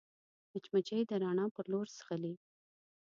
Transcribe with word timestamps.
مچمچۍ 0.53 1.01
د 1.09 1.11
رڼا 1.23 1.45
پر 1.55 1.65
لور 1.71 1.87
ځغلي 1.97 2.33